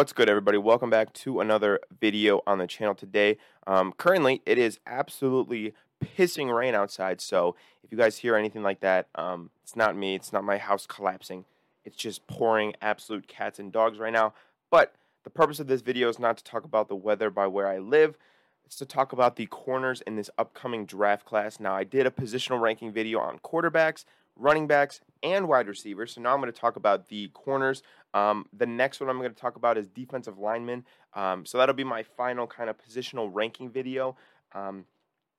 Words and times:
What's 0.00 0.14
good, 0.14 0.30
everybody? 0.30 0.56
Welcome 0.56 0.88
back 0.88 1.12
to 1.12 1.40
another 1.40 1.78
video 2.00 2.40
on 2.46 2.56
the 2.56 2.66
channel 2.66 2.94
today. 2.94 3.36
Um, 3.66 3.92
currently, 3.92 4.40
it 4.46 4.56
is 4.56 4.80
absolutely 4.86 5.74
pissing 6.02 6.50
rain 6.56 6.74
outside, 6.74 7.20
so 7.20 7.54
if 7.84 7.92
you 7.92 7.98
guys 7.98 8.16
hear 8.16 8.34
anything 8.34 8.62
like 8.62 8.80
that, 8.80 9.08
um, 9.14 9.50
it's 9.62 9.76
not 9.76 9.94
me. 9.94 10.14
It's 10.14 10.32
not 10.32 10.42
my 10.42 10.56
house 10.56 10.86
collapsing. 10.86 11.44
It's 11.84 11.98
just 11.98 12.26
pouring 12.26 12.72
absolute 12.80 13.28
cats 13.28 13.58
and 13.58 13.70
dogs 13.70 13.98
right 13.98 14.10
now. 14.10 14.32
But 14.70 14.94
the 15.24 15.28
purpose 15.28 15.60
of 15.60 15.66
this 15.66 15.82
video 15.82 16.08
is 16.08 16.18
not 16.18 16.38
to 16.38 16.44
talk 16.44 16.64
about 16.64 16.88
the 16.88 16.96
weather 16.96 17.28
by 17.28 17.46
where 17.46 17.68
I 17.68 17.76
live. 17.76 18.16
It's 18.64 18.76
to 18.76 18.86
talk 18.86 19.12
about 19.12 19.36
the 19.36 19.44
corners 19.44 20.00
in 20.06 20.16
this 20.16 20.30
upcoming 20.38 20.86
draft 20.86 21.26
class. 21.26 21.60
Now, 21.60 21.74
I 21.74 21.84
did 21.84 22.06
a 22.06 22.10
positional 22.10 22.58
ranking 22.58 22.90
video 22.90 23.18
on 23.20 23.38
quarterbacks, 23.40 24.06
running 24.40 24.66
backs, 24.66 25.00
and 25.22 25.48
wide 25.48 25.68
receivers. 25.68 26.14
So 26.14 26.20
now 26.20 26.32
I'm 26.32 26.40
going 26.40 26.52
to 26.52 26.58
talk 26.58 26.76
about 26.76 27.08
the 27.08 27.28
corners. 27.28 27.82
Um, 28.14 28.46
the 28.52 28.66
next 28.66 29.00
one 29.00 29.10
I'm 29.10 29.18
going 29.18 29.30
to 29.30 29.40
talk 29.40 29.56
about 29.56 29.76
is 29.76 29.86
defensive 29.86 30.38
linemen. 30.38 30.84
Um, 31.14 31.44
so 31.44 31.58
that'll 31.58 31.74
be 31.74 31.84
my 31.84 32.02
final 32.02 32.46
kind 32.46 32.70
of 32.70 32.76
positional 32.78 33.28
ranking 33.32 33.70
video. 33.70 34.16
Um, 34.52 34.86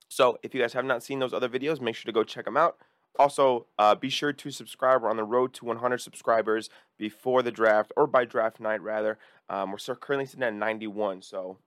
so 0.07 0.37
if 0.43 0.53
you 0.53 0.61
guys 0.61 0.73
have 0.73 0.85
not 0.85 1.03
seen 1.03 1.19
those 1.19 1.33
other 1.33 1.49
videos, 1.49 1.81
make 1.81 1.95
sure 1.95 2.09
to 2.09 2.13
go 2.13 2.23
check 2.23 2.45
them 2.45 2.57
out. 2.57 2.77
Also, 3.19 3.67
uh, 3.77 3.93
be 3.95 4.09
sure 4.09 4.31
to 4.31 4.51
subscribe. 4.51 5.01
We're 5.01 5.09
on 5.09 5.17
the 5.17 5.23
road 5.23 5.53
to 5.55 5.65
100 5.65 5.99
subscribers 5.99 6.69
before 6.97 7.41
the 7.41 7.51
draft, 7.51 7.91
or 7.97 8.07
by 8.07 8.23
draft 8.23 8.59
night, 8.59 8.81
rather. 8.81 9.17
Um, 9.49 9.71
we're 9.71 9.95
currently 9.95 10.25
sitting 10.25 10.43
at 10.43 10.53
91, 10.53 11.21
so 11.21 11.57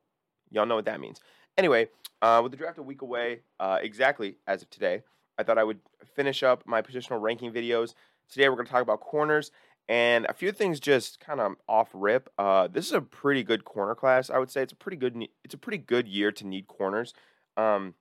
y'all 0.50 0.64
know 0.64 0.77
what 0.77 0.86
that 0.86 1.00
means. 1.00 1.20
Anyway, 1.58 1.88
uh, 2.22 2.41
with 2.42 2.52
the 2.52 2.58
draft 2.58 2.78
a 2.78 2.82
week 2.82 3.02
away, 3.02 3.41
uh, 3.60 3.78
exactly 3.82 4.36
as 4.46 4.62
of 4.62 4.70
today, 4.70 5.02
I 5.38 5.42
thought 5.42 5.58
I 5.58 5.64
would 5.64 5.80
finish 6.14 6.42
up 6.42 6.66
my 6.66 6.82
positional 6.82 7.20
ranking 7.20 7.52
videos. 7.52 7.94
Today 8.30 8.48
we're 8.48 8.56
going 8.56 8.66
to 8.66 8.72
talk 8.72 8.82
about 8.82 9.00
corners 9.00 9.50
and 9.88 10.24
a 10.26 10.32
few 10.32 10.52
things 10.52 10.80
just 10.80 11.20
kind 11.20 11.40
of 11.40 11.56
off 11.68 11.90
rip. 11.92 12.30
Uh, 12.38 12.68
this 12.68 12.86
is 12.86 12.92
a 12.92 13.00
pretty 13.00 13.42
good 13.42 13.64
corner 13.64 13.94
class. 13.94 14.30
I 14.30 14.38
would 14.38 14.50
say 14.50 14.62
it's 14.62 14.72
a 14.72 14.76
pretty 14.76 14.96
good. 14.96 15.26
It's 15.44 15.54
a 15.54 15.58
pretty 15.58 15.78
good 15.78 16.08
year 16.08 16.32
to 16.32 16.46
need 16.46 16.66
corners. 16.66 17.12
Um, 17.56 17.94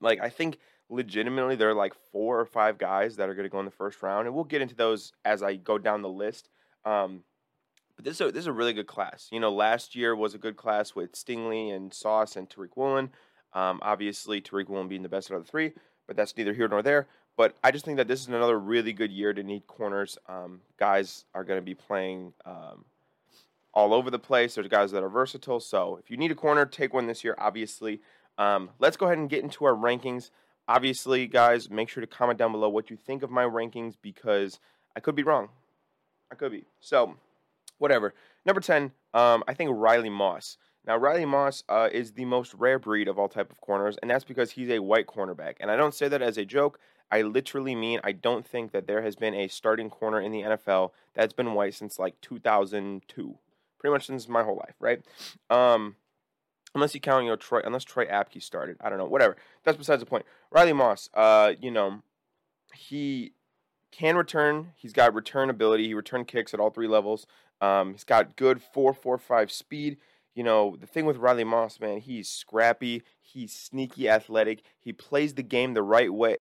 like 0.00 0.20
I 0.20 0.30
think 0.30 0.58
legitimately 0.88 1.56
there 1.56 1.70
are 1.70 1.74
like 1.74 1.94
four 2.12 2.40
or 2.40 2.46
five 2.46 2.78
guys 2.78 3.16
that 3.16 3.28
are 3.28 3.34
going 3.34 3.44
to 3.44 3.50
go 3.50 3.58
in 3.58 3.66
the 3.66 3.70
first 3.70 4.02
round, 4.02 4.26
and 4.26 4.34
we'll 4.34 4.44
get 4.44 4.62
into 4.62 4.74
those 4.74 5.12
as 5.24 5.42
I 5.42 5.56
go 5.56 5.76
down 5.76 6.02
the 6.02 6.08
list. 6.08 6.48
Um, 6.84 7.24
but 7.94 8.06
this 8.06 8.14
is 8.14 8.20
a, 8.22 8.32
this 8.32 8.40
is 8.40 8.46
a 8.46 8.52
really 8.52 8.72
good 8.72 8.86
class. 8.86 9.28
You 9.30 9.40
know, 9.40 9.52
last 9.52 9.94
year 9.94 10.16
was 10.16 10.34
a 10.34 10.38
good 10.38 10.56
class 10.56 10.94
with 10.94 11.12
Stingley 11.12 11.74
and 11.74 11.92
Sauce 11.92 12.36
and 12.36 12.48
Tariq 12.48 12.70
Woolen. 12.74 13.10
Um, 13.52 13.80
obviously, 13.82 14.40
Tariq 14.40 14.70
Woolen 14.70 14.88
being 14.88 15.02
the 15.02 15.10
best 15.10 15.30
out 15.30 15.36
of 15.36 15.44
the 15.44 15.50
three 15.50 15.72
but 16.06 16.16
that's 16.16 16.36
neither 16.36 16.52
here 16.52 16.68
nor 16.68 16.82
there. 16.82 17.06
But 17.36 17.56
I 17.64 17.70
just 17.70 17.84
think 17.84 17.96
that 17.96 18.08
this 18.08 18.20
is 18.20 18.28
another 18.28 18.58
really 18.58 18.92
good 18.92 19.10
year 19.10 19.32
to 19.32 19.42
need 19.42 19.66
corners. 19.66 20.18
Um, 20.28 20.60
guys 20.76 21.24
are 21.34 21.44
going 21.44 21.58
to 21.58 21.64
be 21.64 21.74
playing 21.74 22.34
um, 22.44 22.84
all 23.72 23.94
over 23.94 24.10
the 24.10 24.18
place. 24.18 24.54
There's 24.54 24.68
guys 24.68 24.90
that 24.92 25.02
are 25.02 25.08
versatile. 25.08 25.60
So 25.60 25.98
if 26.02 26.10
you 26.10 26.16
need 26.16 26.30
a 26.30 26.34
corner, 26.34 26.66
take 26.66 26.92
one 26.92 27.06
this 27.06 27.24
year, 27.24 27.34
obviously. 27.38 28.00
Um, 28.38 28.70
let's 28.78 28.96
go 28.96 29.06
ahead 29.06 29.18
and 29.18 29.30
get 29.30 29.42
into 29.42 29.64
our 29.64 29.74
rankings. 29.74 30.30
Obviously, 30.68 31.26
guys, 31.26 31.70
make 31.70 31.88
sure 31.88 32.00
to 32.00 32.06
comment 32.06 32.38
down 32.38 32.52
below 32.52 32.68
what 32.68 32.90
you 32.90 32.96
think 32.96 33.22
of 33.22 33.30
my 33.30 33.44
rankings 33.44 33.94
because 34.00 34.60
I 34.94 35.00
could 35.00 35.14
be 35.14 35.22
wrong. 35.22 35.48
I 36.30 36.34
could 36.34 36.52
be. 36.52 36.64
So, 36.80 37.16
whatever. 37.78 38.14
Number 38.44 38.60
10, 38.60 38.92
um, 39.14 39.42
I 39.46 39.54
think 39.54 39.70
Riley 39.74 40.08
Moss. 40.08 40.56
Now, 40.86 40.96
Riley 40.96 41.24
Moss 41.24 41.62
uh, 41.68 41.88
is 41.92 42.12
the 42.12 42.24
most 42.24 42.54
rare 42.54 42.78
breed 42.78 43.06
of 43.06 43.18
all 43.18 43.28
type 43.28 43.52
of 43.52 43.60
corners, 43.60 43.96
and 44.02 44.10
that's 44.10 44.24
because 44.24 44.52
he's 44.52 44.70
a 44.70 44.80
white 44.80 45.06
cornerback. 45.06 45.54
And 45.60 45.70
I 45.70 45.76
don't 45.76 45.94
say 45.94 46.08
that 46.08 46.22
as 46.22 46.36
a 46.36 46.44
joke. 46.44 46.78
I 47.10 47.22
literally 47.22 47.74
mean 47.74 48.00
I 48.02 48.12
don't 48.12 48.46
think 48.46 48.72
that 48.72 48.86
there 48.86 49.02
has 49.02 49.14
been 49.14 49.34
a 49.34 49.48
starting 49.48 49.90
corner 49.90 50.20
in 50.20 50.32
the 50.32 50.42
NFL 50.42 50.90
that's 51.14 51.34
been 51.34 51.54
white 51.54 51.74
since 51.74 51.98
like 51.98 52.20
2002, 52.22 53.38
pretty 53.78 53.92
much 53.92 54.06
since 54.06 54.28
my 54.28 54.42
whole 54.42 54.56
life, 54.56 54.74
right? 54.80 55.02
Um, 55.50 55.96
unless 56.74 56.94
you 56.94 57.00
count, 57.00 57.24
you 57.24 57.30
know, 57.30 57.36
Troy, 57.36 57.60
unless 57.64 57.84
Troy 57.84 58.06
Apke 58.06 58.42
started, 58.42 58.78
I 58.80 58.88
don't 58.88 58.98
know, 58.98 59.06
whatever. 59.06 59.36
That's 59.62 59.76
besides 59.76 60.00
the 60.00 60.06
point. 60.06 60.24
Riley 60.50 60.72
Moss, 60.72 61.10
uh, 61.14 61.52
you 61.60 61.70
know, 61.70 62.02
he 62.74 63.34
can 63.90 64.16
return. 64.16 64.72
He's 64.74 64.94
got 64.94 65.14
return 65.14 65.50
ability. 65.50 65.86
He 65.86 65.94
return 65.94 66.24
kicks 66.24 66.54
at 66.54 66.60
all 66.60 66.70
three 66.70 66.88
levels. 66.88 67.26
Um, 67.60 67.92
he's 67.92 68.04
got 68.04 68.36
good 68.36 68.60
four 68.60 68.92
four 68.94 69.18
five 69.18 69.52
speed 69.52 69.98
you 70.34 70.42
know, 70.42 70.76
the 70.80 70.86
thing 70.86 71.04
with 71.04 71.16
Riley 71.16 71.44
Moss, 71.44 71.80
man, 71.80 71.98
he's 71.98 72.28
scrappy, 72.28 73.02
he's 73.20 73.52
sneaky 73.52 74.08
athletic, 74.08 74.62
he 74.78 74.92
plays 74.92 75.34
the 75.34 75.42
game 75.42 75.74
the 75.74 75.82
right 75.82 76.12
way. 76.12 76.36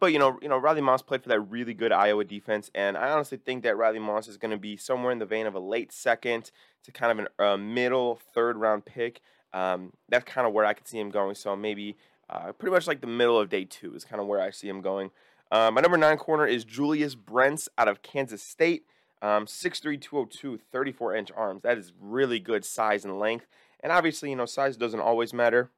But 0.00 0.12
you 0.12 0.18
know, 0.18 0.38
you 0.40 0.48
know, 0.48 0.58
Riley 0.58 0.80
Moss 0.80 1.02
played 1.02 1.22
for 1.22 1.28
that 1.28 1.40
really 1.40 1.74
good 1.74 1.90
Iowa 1.92 2.24
defense, 2.24 2.70
and 2.74 2.96
I 2.96 3.10
honestly 3.10 3.38
think 3.38 3.64
that 3.64 3.76
Riley 3.76 3.98
Moss 3.98 4.28
is 4.28 4.36
going 4.36 4.52
to 4.52 4.56
be 4.56 4.76
somewhere 4.76 5.10
in 5.10 5.18
the 5.18 5.26
vein 5.26 5.46
of 5.46 5.54
a 5.54 5.60
late 5.60 5.92
second 5.92 6.52
to 6.84 6.92
kind 6.92 7.18
of 7.18 7.26
a 7.38 7.44
uh, 7.44 7.56
middle 7.56 8.20
third 8.32 8.56
round 8.56 8.84
pick. 8.84 9.20
Um, 9.52 9.92
that's 10.08 10.24
kind 10.24 10.46
of 10.46 10.52
where 10.52 10.64
I 10.64 10.74
could 10.74 10.86
see 10.86 10.98
him 11.00 11.10
going. 11.10 11.34
So 11.34 11.56
maybe 11.56 11.96
uh, 12.30 12.52
pretty 12.52 12.72
much 12.72 12.86
like 12.86 13.00
the 13.00 13.06
middle 13.06 13.38
of 13.40 13.48
day 13.48 13.64
two 13.64 13.94
is 13.94 14.04
kind 14.04 14.20
of 14.20 14.28
where 14.28 14.40
I 14.40 14.50
see 14.50 14.68
him 14.68 14.82
going. 14.82 15.10
Uh, 15.50 15.70
my 15.72 15.80
number 15.80 15.96
nine 15.96 16.18
corner 16.18 16.46
is 16.46 16.64
Julius 16.64 17.14
Brents 17.14 17.68
out 17.78 17.88
of 17.88 18.02
Kansas 18.02 18.42
State. 18.42 18.84
Um, 19.20 19.46
6'3", 19.46 20.00
202, 20.00 20.58
34 20.70 21.14
inch 21.16 21.30
arms. 21.36 21.62
That 21.62 21.78
is 21.78 21.92
really 22.00 22.38
good 22.38 22.64
size 22.64 23.04
and 23.04 23.18
length. 23.18 23.46
And 23.80 23.92
obviously, 23.92 24.30
you 24.30 24.36
know, 24.36 24.46
size 24.46 24.76
doesn't 24.76 25.00
always 25.00 25.32
matter. 25.32 25.70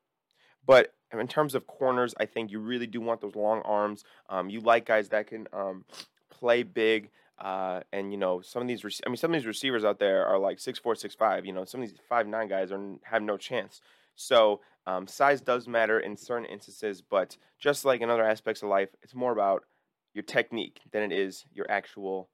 But 0.66 0.94
in 1.12 1.26
terms 1.28 1.54
of 1.54 1.66
corners, 1.66 2.14
I 2.18 2.26
think 2.26 2.50
you 2.50 2.60
really 2.60 2.86
do 2.86 3.00
want 3.00 3.20
those 3.20 3.34
long 3.34 3.62
arms. 3.62 4.04
Um, 4.28 4.50
you 4.50 4.60
like 4.60 4.86
guys 4.86 5.08
that 5.08 5.26
can 5.26 5.48
um, 5.52 5.84
play 6.30 6.62
big. 6.62 7.10
Uh, 7.38 7.80
and 7.90 8.12
you 8.12 8.18
know 8.18 8.42
some 8.42 8.60
of 8.60 8.68
these, 8.68 8.84
rec- 8.84 9.00
I 9.06 9.08
mean, 9.08 9.16
some 9.16 9.32
of 9.32 9.40
these 9.40 9.46
receivers 9.46 9.82
out 9.82 9.98
there 9.98 10.26
are 10.26 10.38
like 10.38 10.60
six 10.60 10.78
four, 10.78 10.94
six 10.94 11.14
five. 11.14 11.46
You 11.46 11.54
know, 11.54 11.64
some 11.64 11.82
of 11.82 11.88
these 11.88 11.96
five 12.06 12.26
nine 12.26 12.48
guys 12.48 12.70
are 12.70 12.78
have 13.04 13.22
no 13.22 13.38
chance. 13.38 13.80
So 14.14 14.60
um, 14.86 15.06
size 15.06 15.40
does 15.40 15.66
matter 15.66 15.98
in 15.98 16.18
certain 16.18 16.44
instances, 16.44 17.00
but 17.00 17.38
just 17.58 17.86
like 17.86 18.02
in 18.02 18.10
other 18.10 18.24
aspects 18.24 18.62
of 18.62 18.68
life, 18.68 18.90
it's 19.02 19.14
more 19.14 19.32
about 19.32 19.64
your 20.12 20.22
technique 20.22 20.80
than 20.92 21.02
it 21.02 21.12
is 21.12 21.46
your 21.54 21.64
actual 21.70 22.28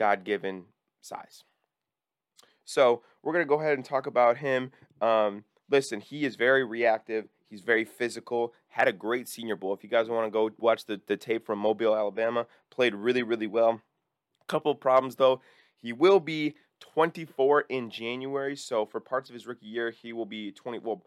God 0.00 0.24
given 0.24 0.64
size. 1.02 1.44
So 2.64 3.02
we're 3.22 3.34
going 3.34 3.44
to 3.44 3.48
go 3.48 3.60
ahead 3.60 3.74
and 3.74 3.84
talk 3.84 4.06
about 4.06 4.38
him. 4.38 4.72
Um, 5.02 5.44
listen, 5.70 6.00
he 6.00 6.24
is 6.24 6.36
very 6.36 6.64
reactive. 6.64 7.26
He's 7.50 7.60
very 7.60 7.84
physical. 7.84 8.54
Had 8.68 8.88
a 8.88 8.92
great 8.92 9.28
Senior 9.28 9.56
Bowl. 9.56 9.74
If 9.74 9.84
you 9.84 9.90
guys 9.90 10.08
want 10.08 10.26
to 10.26 10.30
go 10.30 10.50
watch 10.58 10.86
the, 10.86 11.02
the 11.06 11.18
tape 11.18 11.44
from 11.44 11.58
Mobile, 11.58 11.94
Alabama, 11.94 12.46
played 12.70 12.94
really, 12.94 13.22
really 13.22 13.46
well. 13.46 13.82
Couple 14.48 14.74
problems 14.74 15.16
though. 15.16 15.42
He 15.76 15.92
will 15.92 16.18
be 16.18 16.54
24 16.80 17.66
in 17.68 17.90
January. 17.90 18.56
So 18.56 18.86
for 18.86 19.00
parts 19.00 19.28
of 19.28 19.34
his 19.34 19.46
rookie 19.46 19.66
year, 19.66 19.90
he 19.90 20.14
will 20.14 20.24
be 20.24 20.50
20. 20.50 20.78
Well, 20.78 21.04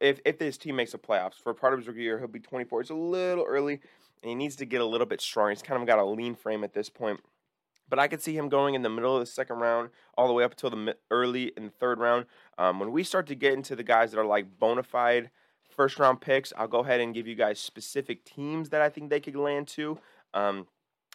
if 0.00 0.18
if 0.24 0.38
this 0.38 0.56
team 0.56 0.76
makes 0.76 0.92
the 0.92 0.98
playoffs, 0.98 1.34
for 1.42 1.52
part 1.52 1.74
of 1.74 1.78
his 1.78 1.88
rookie 1.88 2.02
year, 2.02 2.18
he'll 2.18 2.26
be 2.26 2.40
24. 2.40 2.80
It's 2.80 2.90
a 2.90 2.94
little 2.94 3.44
early, 3.44 3.74
and 4.22 4.30
he 4.30 4.34
needs 4.34 4.56
to 4.56 4.64
get 4.64 4.80
a 4.80 4.84
little 4.84 5.06
bit 5.06 5.20
stronger. 5.20 5.50
He's 5.50 5.62
kind 5.62 5.80
of 5.80 5.86
got 5.86 5.98
a 5.98 6.04
lean 6.04 6.34
frame 6.34 6.64
at 6.64 6.72
this 6.72 6.88
point. 6.88 7.20
But 7.94 8.00
I 8.00 8.08
could 8.08 8.20
see 8.20 8.36
him 8.36 8.48
going 8.48 8.74
in 8.74 8.82
the 8.82 8.90
middle 8.90 9.14
of 9.14 9.20
the 9.20 9.26
second 9.26 9.58
round, 9.60 9.90
all 10.18 10.26
the 10.26 10.32
way 10.32 10.42
up 10.42 10.50
until 10.50 10.68
the 10.68 10.96
early 11.12 11.52
in 11.56 11.66
the 11.66 11.70
third 11.70 12.00
round. 12.00 12.26
Um, 12.58 12.80
when 12.80 12.90
we 12.90 13.04
start 13.04 13.28
to 13.28 13.36
get 13.36 13.52
into 13.52 13.76
the 13.76 13.84
guys 13.84 14.10
that 14.10 14.18
are 14.18 14.26
like 14.26 14.58
bona 14.58 14.82
fide 14.82 15.30
first 15.70 16.00
round 16.00 16.20
picks, 16.20 16.52
I'll 16.56 16.66
go 16.66 16.80
ahead 16.80 16.98
and 16.98 17.14
give 17.14 17.28
you 17.28 17.36
guys 17.36 17.60
specific 17.60 18.24
teams 18.24 18.70
that 18.70 18.80
I 18.80 18.88
think 18.88 19.10
they 19.10 19.20
could 19.20 19.36
land 19.36 19.68
to. 19.68 19.96
Um, 20.34 20.66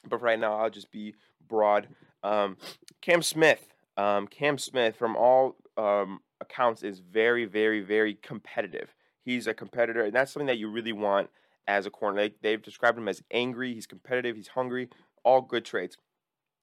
but 0.07 0.21
right 0.21 0.39
now, 0.39 0.53
I'll 0.53 0.69
just 0.69 0.89
be 0.89 1.15
broad. 1.45 1.89
Um, 2.23 2.55
Cam 3.01 3.23
Smith, 3.23 3.67
um, 3.97 4.25
Cam 4.27 4.57
Smith, 4.57 4.95
from 4.95 5.17
all 5.17 5.57
um, 5.75 6.21
accounts, 6.39 6.81
is 6.81 6.99
very, 6.99 7.43
very, 7.43 7.81
very 7.81 8.13
competitive. 8.13 8.95
He's 9.25 9.47
a 9.47 9.53
competitor, 9.53 10.05
and 10.05 10.13
that's 10.13 10.31
something 10.31 10.47
that 10.47 10.59
you 10.59 10.69
really 10.69 10.93
want 10.93 11.29
as 11.67 11.85
a 11.85 11.89
corner. 11.89 12.21
They, 12.21 12.35
they've 12.41 12.63
described 12.63 12.97
him 12.97 13.09
as 13.09 13.21
angry, 13.31 13.73
he's 13.73 13.85
competitive, 13.85 14.37
he's 14.37 14.47
hungry, 14.47 14.87
all 15.25 15.41
good 15.41 15.65
traits. 15.65 15.97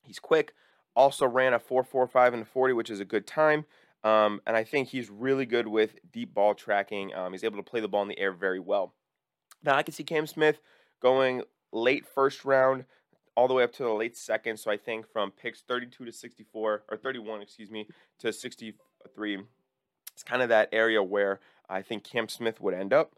He's 0.06 0.18
quick. 0.18 0.54
Also 0.94 1.26
ran 1.26 1.52
a 1.52 1.58
4.45 1.58 2.32
and 2.32 2.42
the 2.42 2.46
40, 2.46 2.74
which 2.74 2.90
is 2.90 3.00
a 3.00 3.04
good 3.04 3.26
time. 3.26 3.66
Um, 4.04 4.40
and 4.46 4.56
I 4.56 4.64
think 4.64 4.88
he's 4.88 5.10
really 5.10 5.46
good 5.46 5.66
with 5.66 5.98
deep 6.12 6.32
ball 6.32 6.54
tracking. 6.54 7.14
Um, 7.14 7.32
he's 7.32 7.44
able 7.44 7.56
to 7.56 7.62
play 7.62 7.80
the 7.80 7.88
ball 7.88 8.02
in 8.02 8.08
the 8.08 8.18
air 8.18 8.32
very 8.32 8.60
well. 8.60 8.94
Now 9.62 9.74
I 9.76 9.82
can 9.82 9.92
see 9.92 10.04
Cam 10.04 10.26
Smith 10.26 10.60
going 11.00 11.42
late 11.72 12.06
first 12.06 12.44
round 12.44 12.84
all 13.36 13.48
the 13.48 13.54
way 13.54 13.62
up 13.62 13.72
to 13.74 13.82
the 13.82 13.90
late 13.90 14.16
second. 14.16 14.58
So 14.58 14.70
I 14.70 14.76
think 14.76 15.10
from 15.10 15.30
picks 15.30 15.60
32 15.62 16.04
to 16.04 16.12
64 16.12 16.82
or 16.88 16.96
31, 16.96 17.42
excuse 17.42 17.70
me, 17.70 17.88
to 18.20 18.32
63, 18.32 19.42
it's 20.12 20.22
kind 20.22 20.42
of 20.42 20.48
that 20.48 20.68
area 20.72 21.02
where 21.02 21.40
I 21.68 21.82
think 21.82 22.04
Cam 22.04 22.28
Smith 22.28 22.60
would 22.60 22.74
end 22.74 22.92
up. 22.92 23.12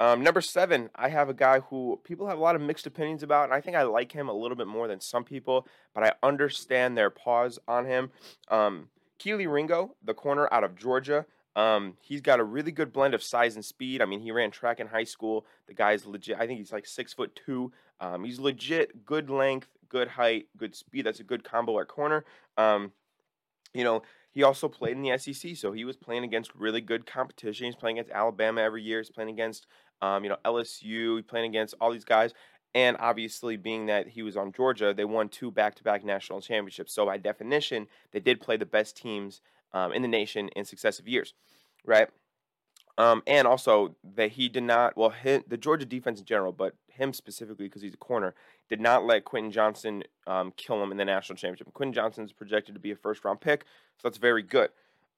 Um, 0.00 0.22
number 0.22 0.40
seven, 0.40 0.88
I 0.96 1.10
have 1.10 1.28
a 1.28 1.34
guy 1.34 1.60
who 1.60 2.00
people 2.04 2.26
have 2.26 2.38
a 2.38 2.40
lot 2.40 2.56
of 2.56 2.62
mixed 2.62 2.86
opinions 2.86 3.22
about, 3.22 3.44
and 3.44 3.52
I 3.52 3.60
think 3.60 3.76
I 3.76 3.82
like 3.82 4.10
him 4.10 4.30
a 4.30 4.32
little 4.32 4.56
bit 4.56 4.66
more 4.66 4.88
than 4.88 4.98
some 4.98 5.24
people, 5.24 5.68
but 5.94 6.02
I 6.02 6.14
understand 6.22 6.96
their 6.96 7.10
pause 7.10 7.58
on 7.68 7.84
him. 7.84 8.10
Um, 8.48 8.88
Kelee 9.18 9.46
Ringo, 9.46 9.94
the 10.02 10.14
corner 10.14 10.48
out 10.50 10.64
of 10.64 10.74
Georgia, 10.74 11.26
um, 11.54 11.98
he's 12.00 12.22
got 12.22 12.40
a 12.40 12.44
really 12.44 12.72
good 12.72 12.94
blend 12.94 13.12
of 13.12 13.22
size 13.22 13.56
and 13.56 13.64
speed. 13.64 14.00
I 14.00 14.06
mean, 14.06 14.20
he 14.20 14.32
ran 14.32 14.50
track 14.50 14.80
in 14.80 14.86
high 14.86 15.04
school. 15.04 15.44
The 15.66 15.74
guy's 15.74 16.06
legit. 16.06 16.38
I 16.38 16.46
think 16.46 16.58
he's 16.58 16.72
like 16.72 16.86
six 16.86 17.12
foot 17.12 17.38
two. 17.44 17.70
Um, 18.00 18.24
he's 18.24 18.40
legit, 18.40 19.04
good 19.04 19.28
length, 19.28 19.68
good 19.90 20.08
height, 20.08 20.46
good 20.56 20.74
speed. 20.74 21.04
That's 21.04 21.20
a 21.20 21.24
good 21.24 21.44
combo 21.44 21.78
at 21.80 21.88
corner. 21.88 22.24
Um, 22.56 22.92
you 23.74 23.84
know, 23.84 24.02
he 24.32 24.42
also 24.42 24.68
played 24.68 24.96
in 24.96 25.02
the 25.02 25.16
SEC, 25.18 25.56
so 25.56 25.72
he 25.72 25.84
was 25.84 25.96
playing 25.96 26.24
against 26.24 26.54
really 26.54 26.80
good 26.80 27.04
competition. 27.06 27.66
He's 27.66 27.74
playing 27.74 27.98
against 27.98 28.14
Alabama 28.14 28.60
every 28.60 28.82
year. 28.82 28.98
He's 28.98 29.10
playing 29.10 29.30
against, 29.30 29.66
um, 30.02 30.22
you 30.22 30.30
know, 30.30 30.36
LSU. 30.44 31.16
He's 31.16 31.24
playing 31.24 31.46
against 31.46 31.74
all 31.80 31.90
these 31.90 32.04
guys. 32.04 32.32
And 32.74 32.96
obviously, 33.00 33.56
being 33.56 33.86
that 33.86 34.06
he 34.06 34.22
was 34.22 34.36
on 34.36 34.52
Georgia, 34.52 34.94
they 34.94 35.04
won 35.04 35.28
two 35.28 35.50
back-to-back 35.50 36.04
national 36.04 36.40
championships. 36.40 36.92
So 36.92 37.06
by 37.06 37.16
definition, 37.16 37.88
they 38.12 38.20
did 38.20 38.40
play 38.40 38.56
the 38.56 38.66
best 38.66 38.96
teams 38.96 39.40
um, 39.72 39.92
in 39.92 40.02
the 40.02 40.08
nation 40.08 40.48
in 40.54 40.64
successive 40.64 41.08
years, 41.08 41.34
right? 41.84 42.08
Um, 43.00 43.22
and 43.26 43.48
also 43.48 43.96
that 44.14 44.32
he 44.32 44.50
did 44.50 44.64
not, 44.64 44.94
well, 44.94 45.14
the 45.24 45.56
Georgia 45.56 45.86
defense 45.86 46.20
in 46.20 46.26
general, 46.26 46.52
but 46.52 46.74
him 46.88 47.14
specifically 47.14 47.64
because 47.64 47.80
he's 47.80 47.94
a 47.94 47.96
corner, 47.96 48.34
did 48.68 48.78
not 48.78 49.06
let 49.06 49.24
Quentin 49.24 49.50
Johnston 49.50 50.04
um, 50.26 50.52
kill 50.54 50.82
him 50.82 50.90
in 50.90 50.98
the 50.98 51.06
national 51.06 51.36
championship. 51.36 51.72
Quentin 51.72 51.94
Johnston 51.94 52.26
is 52.26 52.32
projected 52.32 52.74
to 52.74 52.78
be 52.78 52.90
a 52.90 52.96
first 52.96 53.24
round 53.24 53.40
pick, 53.40 53.64
so 53.96 54.06
that's 54.06 54.18
very 54.18 54.42
good. 54.42 54.68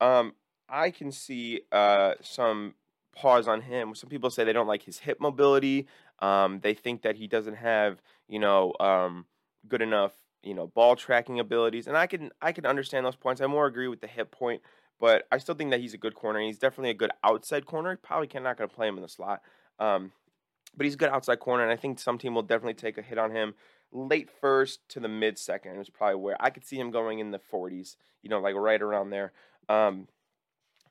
Um, 0.01 0.35
I 0.69 0.93
can 0.93 1.11
see 1.11 1.63
uh, 1.73 2.15
some 2.21 2.75
pause 3.17 3.49
on 3.49 3.63
him. 3.63 3.97
Some 3.97 4.09
people 4.09 4.31
say 4.31 4.45
they 4.45 4.53
don't 4.53 4.69
like 4.69 4.85
his 4.85 5.01
hip 5.01 5.21
mobility. 5.21 5.89
Um, 6.21 6.61
they 6.61 6.75
think 6.75 7.03
that 7.03 7.17
he 7.17 7.27
doesn't 7.27 7.57
have, 7.57 8.01
you 8.29 8.39
know, 8.39 8.75
um, 8.79 9.27
good 9.67 9.83
enough, 9.83 10.13
you 10.45 10.55
know, 10.55 10.69
ball 10.69 10.95
tracking 10.95 11.41
abilities. 11.41 11.89
And 11.89 11.97
I 11.97 12.07
can 12.07 12.31
I 12.41 12.53
can 12.53 12.65
understand 12.65 13.05
those 13.05 13.17
points. 13.17 13.41
I 13.41 13.49
more 13.49 13.67
agree 13.67 13.89
with 13.89 14.01
the 14.01 14.07
hip 14.07 14.31
point, 14.31 14.63
but 15.03 15.27
I 15.33 15.39
still 15.39 15.57
think 15.57 15.73
that 15.73 15.81
he's 15.81 15.95
a 15.95 15.99
good 15.99 16.15
corner. 16.15 16.39
he's 16.39 16.61
definitely 16.61 16.91
a 16.91 16.95
good 16.95 17.11
outside 17.25 17.67
corner. 17.67 17.97
Probably 17.97 18.29
cannot 18.29 18.57
going 18.57 18.71
to 18.71 18.75
play 18.75 18.87
him 18.87 18.95
in 18.95 19.03
the 19.03 19.09
slot. 19.09 19.43
Um, 19.81 20.13
but 20.77 20.85
he's 20.85 20.95
a 20.95 20.97
good 20.97 21.09
outside 21.09 21.41
corner, 21.41 21.65
and 21.65 21.73
I 21.73 21.77
think 21.77 21.99
some 21.99 22.19
team 22.19 22.37
will 22.37 22.43
definitely 22.43 22.75
take 22.75 22.97
a 22.97 23.03
hit 23.03 23.19
on 23.19 23.33
him 23.33 23.55
late 23.91 24.31
first 24.31 24.79
to 24.91 25.01
the 25.01 25.09
mid 25.09 25.41
second 25.41 25.81
is 25.81 25.91
probably 25.91 26.21
where 26.21 26.37
I 26.39 26.51
could 26.51 26.65
see 26.65 26.79
him 26.79 26.93
going 26.93 27.19
in 27.19 27.33
the 27.33 27.41
40s, 27.41 27.97
you 28.23 28.31
know, 28.31 28.39
like 28.39 28.55
right 28.55 28.81
around 28.81 29.11
there. 29.11 29.33
Um, 29.69 30.07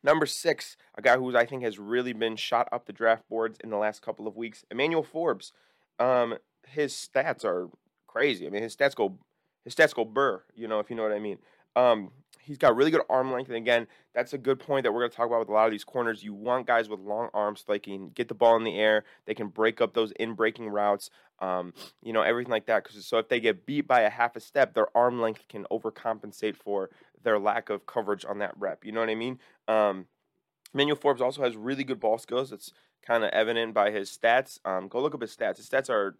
number 0.04 0.26
six, 0.26 0.76
a 0.96 1.02
guy 1.02 1.16
who 1.16 1.34
I 1.38 1.46
think 1.46 1.64
has 1.64 1.80
really 1.80 2.12
been 2.12 2.36
shot 2.36 2.68
up 2.70 2.88
the 2.88 2.94
draft 2.94 3.30
boards 3.30 3.60
in 3.64 3.70
the 3.70 3.78
last 3.78 4.02
couple 4.02 4.28
of 4.28 4.36
weeks, 4.36 4.66
Emmanuel 4.70 5.04
Forbes. 5.04 5.54
Um, 6.00 6.36
his 6.68 6.94
stats 6.94 7.46
are 7.46 7.70
crazy. 8.08 8.46
I 8.46 8.50
mean, 8.50 8.62
his 8.62 8.76
stats 8.76 8.94
go 8.94 9.20
his 9.64 9.74
stats 9.74 9.96
go 9.96 10.04
burr, 10.04 10.44
you 10.54 10.68
know, 10.68 10.80
if 10.80 10.90
you 10.90 10.98
know 10.98 11.04
what 11.04 11.14
I 11.14 11.20
mean. 11.20 11.38
Um, 11.78 12.12
he's 12.52 12.58
got 12.58 12.76
really 12.76 12.92
good 12.92 13.02
arm 13.10 13.32
length, 13.32 13.48
and 13.48 13.56
again, 13.56 13.88
that's 14.14 14.34
a 14.34 14.38
good 14.38 14.60
point 14.60 14.84
that 14.84 14.92
we're 14.92 15.00
going 15.00 15.10
to 15.10 15.16
talk 15.16 15.26
about 15.26 15.40
with 15.40 15.48
a 15.48 15.54
lot 15.54 15.68
of 15.68 15.72
these 15.72 15.86
corners. 15.86 16.22
You 16.22 16.34
want 16.34 16.68
guys 16.68 16.90
with 16.90 17.00
long 17.00 17.30
arms 17.34 17.62
so 17.62 17.72
they 17.72 17.80
can 17.80 18.10
get 18.10 18.28
the 18.28 18.34
ball 18.34 18.58
in 18.58 18.66
the 18.66 18.78
air, 18.78 19.06
they 19.26 19.34
can 19.34 19.48
break 19.48 19.80
up 19.80 19.94
those 19.94 20.12
in 20.20 20.34
breaking 20.34 20.68
routes, 20.68 21.10
um, 21.40 21.74
you 22.04 22.12
know, 22.12 22.22
everything 22.22 22.52
like 22.52 22.66
that. 22.66 22.84
Because 22.84 23.06
so 23.06 23.20
if 23.20 23.30
they 23.30 23.40
get 23.40 23.66
beat 23.66 23.88
by 23.88 24.02
a 24.02 24.10
half 24.10 24.36
a 24.36 24.42
step, 24.42 24.74
their 24.74 24.96
arm 24.96 25.22
length 25.22 25.48
can 25.48 25.66
overcompensate 25.72 26.58
for 26.58 26.90
their 27.24 27.40
lack 27.40 27.70
of 27.70 27.86
coverage 27.86 28.26
on 28.26 28.40
that 28.40 28.54
rep. 28.58 28.84
You 28.84 28.92
know 28.92 29.00
what 29.00 29.10
I 29.10 29.16
mean? 29.16 29.40
Um, 29.70 30.08
Manuel 30.74 30.98
Forbes 30.98 31.22
also 31.22 31.44
has 31.44 31.56
really 31.56 31.86
good 31.86 32.02
ball 32.02 32.18
skills. 32.18 32.52
It's 32.52 32.74
kind 33.02 33.24
of 33.24 33.30
evident 33.32 33.74
by 33.74 33.92
his 33.92 34.10
stats. 34.10 34.60
Um, 34.66 34.90
go 34.90 35.02
look 35.02 35.16
up 35.16 35.22
his 35.22 35.36
stats. 35.36 35.58
His 35.58 35.70
stats 35.70 35.90
are 35.90 36.18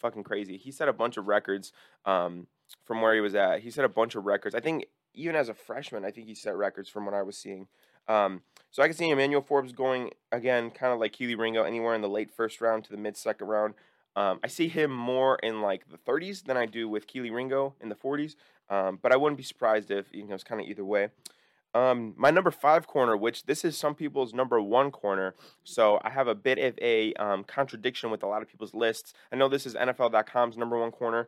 fucking 0.00 0.24
crazy. 0.24 0.56
He 0.56 0.70
set 0.70 0.88
a 0.88 0.92
bunch 0.92 1.16
of 1.16 1.26
records 1.26 1.72
um, 2.04 2.46
from 2.84 3.00
where 3.00 3.14
he 3.14 3.20
was 3.20 3.34
at. 3.34 3.60
He 3.60 3.70
set 3.70 3.84
a 3.84 3.88
bunch 3.88 4.14
of 4.14 4.24
records. 4.24 4.54
I 4.54 4.60
think 4.60 4.86
even 5.14 5.36
as 5.36 5.48
a 5.48 5.54
freshman, 5.54 6.04
I 6.04 6.10
think 6.10 6.26
he 6.26 6.34
set 6.34 6.56
records 6.56 6.88
from 6.88 7.04
what 7.04 7.14
I 7.14 7.22
was 7.22 7.36
seeing. 7.36 7.68
Um, 8.08 8.42
so 8.70 8.82
I 8.82 8.86
can 8.86 8.96
see 8.96 9.08
Emmanuel 9.08 9.40
Forbes 9.40 9.72
going 9.72 10.10
again, 10.30 10.70
kind 10.70 10.92
of 10.92 10.98
like 10.98 11.12
Kelee 11.12 11.38
Ringo, 11.38 11.62
anywhere 11.62 11.94
in 11.94 12.02
the 12.02 12.08
late 12.08 12.30
first 12.30 12.60
round 12.60 12.84
to 12.84 12.90
the 12.90 12.96
mid 12.98 13.16
second 13.16 13.46
round. 13.46 13.74
Um, 14.16 14.40
I 14.44 14.48
see 14.48 14.68
him 14.68 14.92
more 14.92 15.36
in 15.36 15.60
like 15.60 15.88
the 15.88 15.98
30s 15.98 16.44
than 16.44 16.56
I 16.56 16.66
do 16.66 16.88
with 16.88 17.06
Kelee 17.06 17.32
Ringo 17.32 17.74
in 17.80 17.88
the 17.88 17.94
40s, 17.94 18.36
um, 18.70 18.98
but 19.02 19.12
I 19.12 19.16
wouldn't 19.16 19.38
be 19.38 19.42
surprised 19.42 19.90
if 19.90 20.06
you 20.12 20.24
know 20.26 20.34
it's 20.34 20.44
kind 20.44 20.60
of 20.60 20.66
either 20.66 20.84
way. 20.84 21.08
Um, 21.74 22.14
my 22.16 22.30
number 22.30 22.52
five 22.52 22.86
corner, 22.86 23.16
which 23.16 23.46
this 23.46 23.64
is 23.64 23.76
some 23.76 23.96
people's 23.96 24.32
number 24.32 24.60
one 24.60 24.92
corner, 24.92 25.34
so 25.64 26.00
I 26.04 26.10
have 26.10 26.28
a 26.28 26.34
bit 26.34 26.58
of 26.58 26.78
a 26.80 27.12
um, 27.14 27.42
contradiction 27.42 28.10
with 28.10 28.22
a 28.22 28.28
lot 28.28 28.42
of 28.42 28.48
people's 28.48 28.74
lists. 28.74 29.12
I 29.32 29.36
know 29.36 29.48
this 29.48 29.66
is 29.66 29.74
NFL.com's 29.74 30.56
number 30.56 30.78
one 30.78 30.92
corner. 30.92 31.26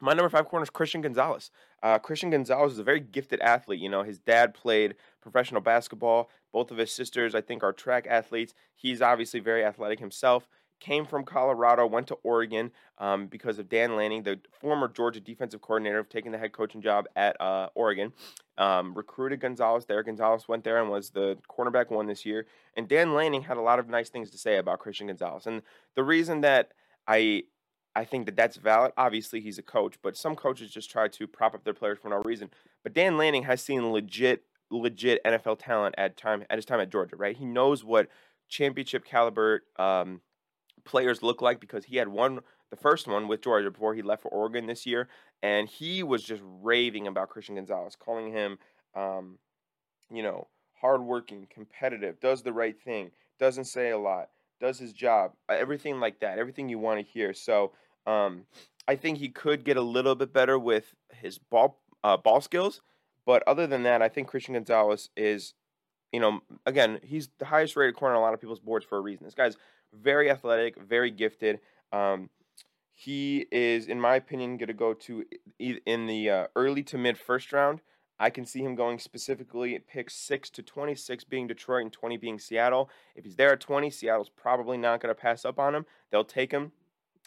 My 0.00 0.14
number 0.14 0.30
five 0.30 0.46
corner 0.48 0.62
is 0.62 0.70
Christian 0.70 1.02
Gonzalez. 1.02 1.50
Uh, 1.82 1.98
Christian 1.98 2.30
Gonzalez 2.30 2.72
is 2.72 2.78
a 2.78 2.84
very 2.84 3.00
gifted 3.00 3.40
athlete. 3.40 3.80
You 3.80 3.90
know, 3.90 4.02
his 4.02 4.18
dad 4.18 4.54
played 4.54 4.94
professional 5.20 5.60
basketball. 5.60 6.30
Both 6.52 6.70
of 6.70 6.78
his 6.78 6.90
sisters, 6.90 7.34
I 7.34 7.42
think, 7.42 7.62
are 7.62 7.72
track 7.72 8.06
athletes. 8.08 8.54
He's 8.74 9.02
obviously 9.02 9.40
very 9.40 9.64
athletic 9.64 10.00
himself. 10.00 10.48
Came 10.80 11.04
from 11.04 11.24
Colorado, 11.24 11.86
went 11.86 12.06
to 12.06 12.16
Oregon 12.22 12.70
um, 12.96 13.26
because 13.26 13.58
of 13.58 13.68
Dan 13.68 13.96
Lanning, 13.96 14.22
the 14.22 14.40
former 14.50 14.88
Georgia 14.88 15.20
defensive 15.20 15.60
coordinator, 15.60 16.02
taking 16.02 16.32
the 16.32 16.38
head 16.38 16.52
coaching 16.52 16.80
job 16.80 17.04
at 17.14 17.38
uh, 17.38 17.68
Oregon. 17.74 18.14
Um, 18.56 18.94
recruited 18.94 19.40
Gonzalez 19.40 19.84
there. 19.84 20.02
Gonzalez 20.02 20.48
went 20.48 20.64
there 20.64 20.80
and 20.80 20.90
was 20.90 21.10
the 21.10 21.36
cornerback 21.50 21.90
one 21.90 22.06
this 22.06 22.24
year. 22.24 22.46
And 22.74 22.88
Dan 22.88 23.12
Lanning 23.12 23.42
had 23.42 23.58
a 23.58 23.62
lot 23.62 23.78
of 23.78 23.90
nice 23.90 24.08
things 24.08 24.30
to 24.30 24.38
say 24.38 24.56
about 24.56 24.78
Christian 24.78 25.08
Gonzalez. 25.08 25.46
And 25.46 25.60
the 25.94 26.04
reason 26.04 26.40
that 26.40 26.72
I 27.06 27.42
I 27.96 28.04
think 28.04 28.26
that 28.26 28.36
that's 28.36 28.56
valid. 28.56 28.92
Obviously, 28.96 29.40
he's 29.40 29.58
a 29.58 29.62
coach, 29.62 29.96
but 30.02 30.16
some 30.16 30.36
coaches 30.36 30.70
just 30.70 30.90
try 30.90 31.08
to 31.08 31.26
prop 31.26 31.54
up 31.54 31.64
their 31.64 31.74
players 31.74 31.98
for 32.00 32.08
no 32.08 32.22
reason. 32.24 32.50
But 32.82 32.94
Dan 32.94 33.16
Lanning 33.16 33.42
has 33.44 33.60
seen 33.60 33.90
legit, 33.90 34.44
legit 34.70 35.22
NFL 35.24 35.58
talent 35.58 35.96
at 35.98 36.16
time 36.16 36.44
at 36.48 36.58
his 36.58 36.64
time 36.64 36.80
at 36.80 36.90
Georgia. 36.90 37.16
Right, 37.16 37.36
he 37.36 37.44
knows 37.44 37.84
what 37.84 38.08
championship 38.48 39.04
caliber 39.04 39.64
um, 39.78 40.20
players 40.84 41.22
look 41.22 41.42
like 41.42 41.60
because 41.60 41.84
he 41.84 41.96
had 41.96 42.08
one, 42.08 42.40
the 42.70 42.76
first 42.76 43.08
one 43.08 43.26
with 43.26 43.42
Georgia 43.42 43.70
before 43.70 43.94
he 43.94 44.02
left 44.02 44.22
for 44.22 44.28
Oregon 44.28 44.66
this 44.66 44.86
year, 44.86 45.08
and 45.42 45.68
he 45.68 46.02
was 46.02 46.22
just 46.22 46.42
raving 46.62 47.06
about 47.06 47.28
Christian 47.28 47.56
Gonzalez, 47.56 47.96
calling 47.96 48.32
him, 48.32 48.58
um, 48.94 49.38
you 50.12 50.22
know, 50.22 50.46
hardworking, 50.80 51.46
competitive, 51.50 52.20
does 52.20 52.42
the 52.42 52.52
right 52.52 52.80
thing, 52.80 53.10
doesn't 53.38 53.64
say 53.64 53.90
a 53.90 53.98
lot 53.98 54.28
does 54.60 54.78
his 54.78 54.92
job, 54.92 55.32
uh, 55.48 55.54
everything 55.54 56.00
like 56.00 56.20
that, 56.20 56.38
everything 56.38 56.68
you 56.68 56.78
want 56.78 57.00
to 57.00 57.12
hear. 57.12 57.32
So 57.32 57.72
um, 58.06 58.44
I 58.86 58.96
think 58.96 59.18
he 59.18 59.28
could 59.28 59.64
get 59.64 59.76
a 59.76 59.82
little 59.82 60.14
bit 60.14 60.32
better 60.32 60.58
with 60.58 60.94
his 61.12 61.38
ball 61.38 61.80
uh, 62.02 62.16
ball 62.16 62.40
skills, 62.40 62.80
but 63.26 63.42
other 63.46 63.66
than 63.66 63.82
that, 63.82 64.00
I 64.00 64.08
think 64.08 64.28
Christian 64.28 64.54
Gonzalez 64.54 65.10
is, 65.16 65.54
you 66.12 66.20
know, 66.20 66.40
again, 66.64 66.98
he's 67.02 67.28
the 67.38 67.44
highest 67.44 67.76
rated 67.76 67.96
corner 67.96 68.14
on 68.14 68.20
a 68.20 68.24
lot 68.24 68.32
of 68.34 68.40
people's 68.40 68.60
boards 68.60 68.86
for 68.86 68.96
a 68.96 69.00
reason. 69.00 69.24
This 69.24 69.34
guy's 69.34 69.56
very 69.92 70.30
athletic, 70.30 70.80
very 70.80 71.10
gifted. 71.10 71.60
Um, 71.92 72.30
he 72.92 73.46
is, 73.50 73.86
in 73.86 74.00
my 74.00 74.16
opinion, 74.16 74.56
going 74.56 74.68
to 74.68 74.74
go 74.74 74.94
to 74.94 75.24
in 75.58 76.06
the 76.06 76.30
uh, 76.30 76.46
early 76.54 76.82
to 76.84 76.98
mid 76.98 77.18
first 77.18 77.52
round. 77.52 77.80
I 78.20 78.28
can 78.28 78.44
see 78.44 78.62
him 78.62 78.74
going 78.74 78.98
specifically 78.98 79.74
at 79.74 79.88
pick 79.88 80.10
6 80.10 80.50
to 80.50 80.62
26 80.62 81.24
being 81.24 81.46
Detroit 81.46 81.84
and 81.84 81.92
20 81.92 82.18
being 82.18 82.38
Seattle. 82.38 82.90
If 83.16 83.24
he's 83.24 83.36
there 83.36 83.54
at 83.54 83.60
20, 83.60 83.88
Seattle's 83.88 84.28
probably 84.28 84.76
not 84.76 85.00
going 85.00 85.12
to 85.12 85.18
pass 85.18 85.46
up 85.46 85.58
on 85.58 85.74
him. 85.74 85.86
They'll 86.10 86.22
take 86.22 86.52
him. 86.52 86.72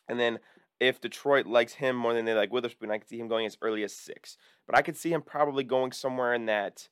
And 0.07 0.19
then 0.19 0.38
if 0.79 1.01
Detroit 1.01 1.47
likes 1.47 1.73
him 1.73 1.95
more 1.95 2.13
than 2.13 2.25
they 2.25 2.35
like 2.35 2.53
Witherspoon, 2.53 2.91
I 2.91 3.00
could 3.00 3.09
see 3.09 3.19
him 3.19 3.27
going 3.27 3.47
as 3.47 3.57
early 3.63 3.83
as 3.83 3.91
6. 3.95 4.38
But 4.67 4.77
I 4.77 4.83
could 4.83 4.95
see 4.95 5.12
him 5.12 5.23
probably 5.23 5.63
going 5.63 5.93
somewhere 5.93 6.35
in 6.35 6.45
that. 6.45 6.89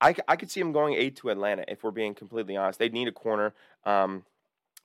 I, 0.00 0.16
I 0.26 0.34
could 0.34 0.50
see 0.50 0.60
him 0.60 0.72
going 0.72 0.94
8 0.94 1.14
to 1.16 1.30
Atlanta 1.30 1.64
if 1.68 1.84
we're 1.84 1.92
being 1.92 2.14
completely 2.14 2.56
honest. 2.56 2.80
They'd 2.80 2.92
need 2.92 3.08
a 3.08 3.12
corner. 3.12 3.54
Um, 3.84 4.24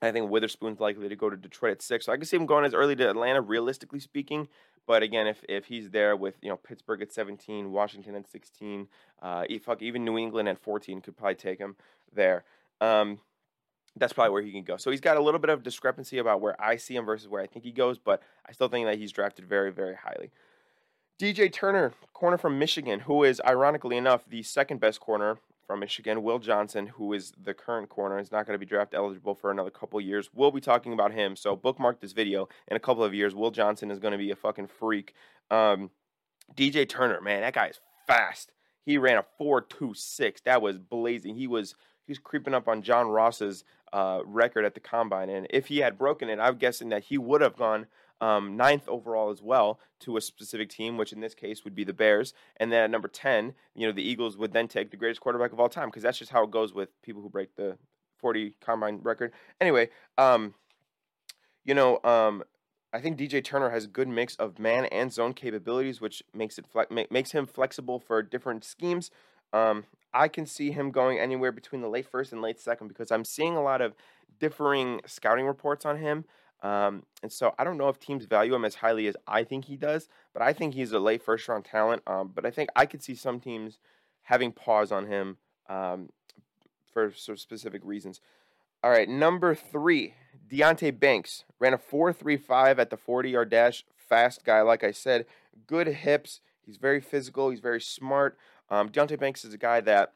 I 0.03 0.12
think 0.12 0.29
Witherspoon's 0.29 0.79
likely 0.79 1.10
to 1.10 1.15
go 1.15 1.29
to 1.29 1.38
Detroit 1.38 1.72
at 1.72 1.81
six. 1.81 2.05
So 2.05 2.13
I 2.13 2.17
can 2.17 2.25
see 2.25 2.38
him 2.38 2.45
going 2.45 2.65
as 2.65 2.74
early 2.74 2.95
to 2.98 3.10
Atlanta, 3.10 3.41
realistically 3.41 4.00
speaking. 4.00 4.48
But 4.86 5.01
again, 5.03 5.27
if, 5.27 5.43
if 5.48 5.65
he's 5.65 5.91
there 5.91 6.15
with 6.15 6.36
you 6.41 6.50
know 6.50 6.57
Pittsburgh 6.57 7.01
at 7.01 7.13
17, 7.13 7.72
Washington 7.72 8.15
at 8.15 8.27
16, 8.27 8.88
uh, 9.22 9.45
fuck, 9.63 9.81
even 9.81 10.03
New 10.03 10.17
England 10.17 10.50
at 10.50 10.60
14 10.60 11.01
could 11.01 11.15
probably 11.15 11.36
take 11.36 11.60
him 11.60 11.75
there. 12.13 12.43
Um, 12.81 13.19
that's 13.95 14.12
probably 14.12 14.31
where 14.31 14.41
he 14.41 14.51
can 14.51 14.63
go. 14.63 14.77
So 14.77 14.91
he's 14.91 15.01
got 15.01 15.17
a 15.17 15.22
little 15.22 15.39
bit 15.39 15.51
of 15.51 15.63
discrepancy 15.63 16.17
about 16.17 16.41
where 16.41 16.60
I 16.60 16.77
see 16.77 16.95
him 16.95 17.05
versus 17.05 17.27
where 17.27 17.41
I 17.41 17.48
think 17.48 17.63
he 17.63 17.72
goes, 17.72 18.00
but 18.00 18.22
I 18.48 18.51
still 18.51 18.67
think 18.67 18.88
that 18.88 18.98
he's 18.98 19.12
drafted 19.12 19.45
very, 19.45 19.72
very 19.72 19.95
highly. 19.95 20.31
DJ 21.19 21.51
Turner, 21.53 21.93
corner 22.12 22.38
from 22.38 22.57
Michigan, 22.57 23.01
who 23.01 23.24
is 23.24 23.39
ironically 23.45 23.95
enough 23.98 24.25
the 24.27 24.41
second 24.41 24.79
best 24.79 25.00
corner 25.00 25.38
from 25.65 25.79
Michigan, 25.79 26.24
Will 26.24 26.39
Johnson, 26.39 26.88
who 26.88 27.13
is 27.13 27.32
the 27.41 27.53
current 27.53 27.89
corner, 27.89 28.20
is 28.20 28.32
not 28.32 28.46
going 28.46 28.55
to 28.55 28.60
be 28.60 28.65
draft 28.65 28.93
eligible 28.93 29.36
for 29.36 29.51
another 29.51 29.70
couple 29.70 30.00
years. 30.01 30.29
We'll 30.34 30.51
be 30.51 30.62
talking 30.62 30.93
about 30.93 31.13
him. 31.13 31.36
So 31.36 31.55
bookmark 31.55 32.01
this 32.01 32.12
video. 32.12 32.50
In 32.67 32.77
a 32.77 32.79
couple 32.79 33.03
of 33.03 33.13
years, 33.13 33.34
Will 33.34 33.51
Johnson 33.51 33.91
is 33.91 34.00
going 34.00 34.12
to 34.12 34.17
be 34.17 34.32
a 34.32 34.36
fucking 34.36 34.67
freak. 34.67 35.13
Um, 35.50 35.89
DJ 36.55 36.88
Turner, 36.88 37.22
man, 37.22 37.41
that 37.41 37.53
guy 37.53 37.67
is 37.67 37.79
fast. 38.08 38.51
He 38.86 38.98
ran 38.98 39.17
a 39.17 39.25
four 39.38 39.62
two 39.62 39.93
six. 39.93 40.41
That 40.41 40.62
was 40.62 40.77
blazing. 40.77 41.36
He 41.36 41.48
was 41.48 41.75
he 42.05 42.12
was 42.12 42.20
creeping 42.20 42.53
up 42.53 42.67
on 42.67 42.82
John 42.82 43.08
Ross's 43.08 43.63
uh, 43.93 44.22
record 44.25 44.65
at 44.65 44.74
the 44.74 44.82
combine, 44.82 45.29
and 45.29 45.48
if 45.50 45.67
he 45.67 45.77
had 45.77 45.98
broken 45.98 46.29
it, 46.29 46.39
I'm 46.39 46.58
guessing 46.58 46.89
that 46.89 47.05
he 47.05 47.17
would 47.17 47.41
have 47.41 47.55
gone 47.55 47.88
um, 48.24 48.56
ninth 48.56 48.88
overall 48.88 49.32
as 49.32 49.42
well 49.42 49.82
to 50.00 50.15
a 50.15 50.22
specific 50.22 50.70
team, 50.70 50.96
which 50.96 51.12
in 51.12 51.20
this 51.20 51.36
case 51.36 51.65
would 51.65 51.75
be 51.75 51.84
the 51.84 51.92
Bears. 51.92 52.34
And 52.56 52.72
then 52.72 52.82
at 52.82 52.89
number 52.89 53.10
10, 53.10 53.53
you 53.75 53.86
know, 53.86 53.92
the 53.92 54.01
Eagles 54.01 54.38
would 54.38 54.53
then 54.53 54.70
take 54.70 54.92
the 54.92 54.98
greatest 54.98 55.20
quarterback 55.20 55.51
of 55.51 55.60
all 55.60 55.68
time 55.68 55.89
because 55.89 56.03
that's 56.03 56.20
just 56.20 56.32
how 56.32 56.46
it 56.46 56.51
goes 56.51 56.74
with 56.74 56.89
people 57.01 57.22
who 57.22 57.30
break 57.30 57.58
the 57.58 57.77
40 58.20 58.56
combine 58.62 59.00
record. 59.03 59.34
Anyway, 59.60 59.89
um, 60.18 60.53
you 61.65 61.74
know, 61.74 62.00
um, 62.06 62.44
I 62.94 63.01
think 63.01 63.18
DJ 63.18 63.44
Turner 63.44 63.72
has 63.72 63.84
a 63.84 63.89
good 63.89 64.08
mix 64.08 64.38
of 64.38 64.58
man 64.58 64.86
and 64.86 65.12
zone 65.12 65.34
capabilities, 65.34 66.00
which 66.00 66.24
makes 66.34 66.58
it 66.58 66.65
fle- 66.65 67.06
makes 67.12 67.32
him 67.32 67.46
flexible 67.46 68.00
for 68.00 68.22
different 68.22 68.63
schemes. 68.63 69.12
Um, 69.51 69.84
I 70.13 70.30
can 70.30 70.46
see 70.46 70.72
him 70.72 70.92
going 70.92 71.20
anywhere 71.20 71.51
between 71.51 71.82
the 71.82 71.89
late 71.89 72.08
first 72.10 72.32
and 72.32 72.42
late 72.42 72.60
second 72.62 72.88
because 72.88 73.12
I'm 73.12 73.25
seeing 73.25 73.58
a 73.58 73.63
lot 73.63 73.82
of 73.82 73.96
differing 74.39 75.01
scouting 75.06 75.46
reports 75.46 75.86
on 75.86 75.98
him. 75.98 76.24
Um, 76.63 77.03
and 77.22 77.32
so 77.32 77.53
I 77.60 77.65
don't 77.65 77.77
know 77.77 77.89
if 77.89 78.00
teams 78.00 78.25
value 78.25 78.55
him 78.55 78.63
as 78.63 78.75
highly 78.75 79.05
as 79.08 79.17
I 79.27 79.43
think 79.43 79.65
he 79.65 79.75
does, 79.75 80.08
but 80.34 80.41
I 80.41 80.53
think 80.53 80.74
he's 80.74 80.93
a 80.93 81.00
late 81.00 81.22
first 81.22 81.48
round 81.48 81.65
talent. 81.65 82.01
Um, 82.08 82.32
but 82.34 82.46
I 82.46 82.51
think 82.51 82.70
I 82.75 82.86
could 82.86 83.03
see 83.03 83.15
some 83.15 83.41
teams 83.41 83.77
having 84.24 84.53
pause 84.53 84.91
on 84.91 85.08
him 85.08 85.38
um, 85.67 86.10
for 86.91 87.12
specific 87.12 87.82
reasons. 87.84 88.22
All 88.82 88.91
right, 88.91 89.08
number 89.08 89.53
three, 89.53 90.13
Deonte 90.50 90.98
Banks 90.98 91.43
ran 91.60 91.74
a 91.74 91.77
4.35 91.77 92.79
at 92.79 92.89
the 92.89 92.98
40 92.98 93.29
yard 93.29 93.50
dash. 93.50 93.86
Fast 93.96 94.46
guy, 94.46 94.62
like 94.62 94.84
I 94.84 94.91
said, 94.91 95.25
good 95.67 95.88
hips. 95.88 96.39
He's 96.65 96.77
very 96.77 97.01
physical. 97.01 97.50
He's 97.50 97.60
very 97.60 97.82
smart. 97.82 98.38
Um, 98.70 98.89
Deonte 98.89 99.20
Banks 99.20 99.43
is 99.43 99.53
a 99.53 99.58
guy 99.58 99.82
that, 99.82 100.13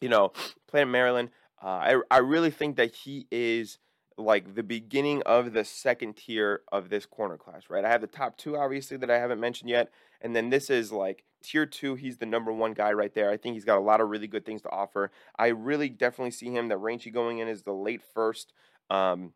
you 0.00 0.08
know, 0.08 0.32
played 0.66 0.82
in 0.82 0.90
Maryland. 0.90 1.30
Uh, 1.62 1.66
I 1.66 2.00
I 2.10 2.18
really 2.18 2.50
think 2.50 2.76
that 2.76 2.94
he 2.94 3.26
is 3.30 3.78
like 4.16 4.54
the 4.54 4.62
beginning 4.62 5.22
of 5.22 5.52
the 5.52 5.64
second 5.64 6.16
tier 6.16 6.62
of 6.70 6.88
this 6.88 7.06
corner 7.06 7.36
class, 7.36 7.64
right? 7.68 7.84
I 7.84 7.88
have 7.88 8.00
the 8.00 8.06
top 8.06 8.36
two, 8.36 8.56
obviously, 8.56 8.96
that 8.98 9.10
I 9.10 9.18
haven't 9.18 9.40
mentioned 9.40 9.70
yet. 9.70 9.90
And 10.20 10.34
then 10.34 10.50
this 10.50 10.70
is 10.70 10.92
like 10.92 11.24
tier 11.42 11.66
two. 11.66 11.94
He's 11.94 12.18
the 12.18 12.26
number 12.26 12.52
one 12.52 12.72
guy 12.74 12.92
right 12.92 13.12
there. 13.14 13.30
I 13.30 13.36
think 13.36 13.54
he's 13.54 13.64
got 13.64 13.78
a 13.78 13.80
lot 13.80 14.00
of 14.00 14.08
really 14.08 14.28
good 14.28 14.46
things 14.46 14.62
to 14.62 14.70
offer. 14.70 15.10
I 15.38 15.48
really 15.48 15.88
definitely 15.88 16.30
see 16.30 16.50
him. 16.50 16.68
The 16.68 16.78
range 16.78 17.04
he 17.04 17.10
going 17.10 17.38
in 17.38 17.48
is 17.48 17.62
the 17.62 17.72
late 17.72 18.02
first, 18.14 18.52
um, 18.88 19.32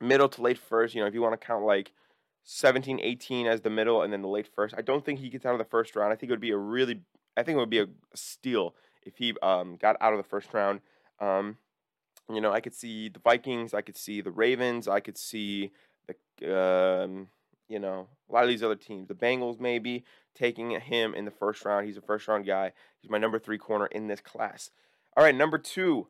middle 0.00 0.28
to 0.28 0.42
late 0.42 0.58
first. 0.58 0.94
You 0.94 1.00
know, 1.00 1.06
if 1.06 1.14
you 1.14 1.22
want 1.22 1.38
to 1.38 1.46
count 1.46 1.64
like 1.64 1.92
17, 2.44 3.00
18 3.02 3.46
as 3.46 3.62
the 3.62 3.70
middle 3.70 4.02
and 4.02 4.12
then 4.12 4.22
the 4.22 4.28
late 4.28 4.48
first. 4.54 4.74
I 4.76 4.82
don't 4.82 5.04
think 5.04 5.18
he 5.18 5.30
gets 5.30 5.46
out 5.46 5.52
of 5.52 5.58
the 5.58 5.64
first 5.64 5.96
round. 5.96 6.12
I 6.12 6.16
think 6.16 6.30
it 6.30 6.34
would 6.34 6.40
be 6.40 6.50
a 6.50 6.56
really, 6.56 7.00
I 7.36 7.42
think 7.42 7.56
it 7.56 7.58
would 7.58 7.70
be 7.70 7.80
a 7.80 7.86
steal 8.14 8.74
if 9.02 9.16
he 9.16 9.34
um, 9.42 9.76
got 9.76 9.96
out 10.00 10.12
of 10.12 10.18
the 10.18 10.28
first 10.28 10.52
round. 10.52 10.80
Um, 11.20 11.56
you 12.32 12.40
know, 12.40 12.52
I 12.52 12.60
could 12.60 12.74
see 12.74 13.08
the 13.08 13.18
Vikings, 13.18 13.74
I 13.74 13.82
could 13.82 13.96
see 13.96 14.20
the 14.20 14.30
Ravens, 14.30 14.88
I 14.88 15.00
could 15.00 15.18
see 15.18 15.72
the, 16.38 17.04
um, 17.04 17.28
you 17.68 17.78
know, 17.78 18.08
a 18.28 18.32
lot 18.32 18.44
of 18.44 18.48
these 18.48 18.62
other 18.62 18.76
teams, 18.76 19.08
the 19.08 19.14
Bengals 19.14 19.60
maybe 19.60 20.04
taking 20.34 20.70
him 20.70 21.14
in 21.14 21.24
the 21.24 21.30
first 21.30 21.64
round. 21.64 21.86
He's 21.86 21.96
a 21.96 22.02
first 22.02 22.26
round 22.28 22.46
guy. 22.46 22.72
He's 23.00 23.10
my 23.10 23.18
number 23.18 23.38
three 23.38 23.58
corner 23.58 23.86
in 23.86 24.08
this 24.08 24.20
class. 24.20 24.70
All 25.16 25.24
right, 25.24 25.34
number 25.34 25.58
two, 25.58 26.08